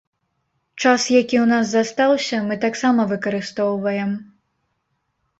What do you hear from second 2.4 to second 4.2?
мы таксама выкарыстоўваем.